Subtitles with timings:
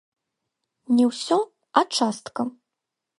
[0.99, 1.37] Не ўсё,
[1.81, 2.41] а частка.